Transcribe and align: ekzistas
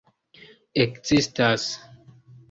ekzistas 0.83 1.67